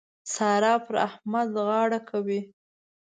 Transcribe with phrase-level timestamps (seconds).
[0.33, 2.41] سارا پر احمد غاړه کوي.